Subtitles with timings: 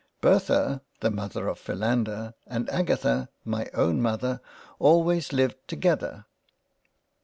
[0.19, 4.41] Bertha (the Mother of Philander) and Agatha (my own Mother)
[4.79, 6.25] always lived together.